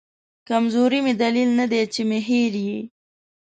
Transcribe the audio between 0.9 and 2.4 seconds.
مې دلیل ندی چې مې